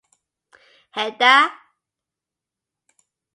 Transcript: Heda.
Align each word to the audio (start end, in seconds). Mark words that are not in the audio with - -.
Heda. 0.97 1.33